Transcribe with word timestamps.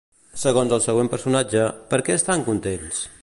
Segons 0.43 0.73
el 0.77 0.81
següent 0.85 1.11
personatge, 1.11 1.67
per 1.93 2.01
què 2.09 2.19
estan 2.21 2.47
contents? 2.51 3.05